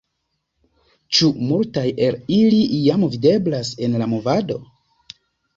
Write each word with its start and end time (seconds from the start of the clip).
Ĉu 1.17 1.27
multaj 1.49 1.83
el 2.07 2.17
ili 2.37 2.63
jam 2.87 3.05
videblas 3.17 3.73
en 3.89 3.99
la 4.03 4.09
movado? 4.15 4.59